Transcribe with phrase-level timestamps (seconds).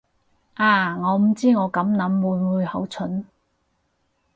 [0.55, 3.23] 啊，我唔知我咁諗會唔會好蠢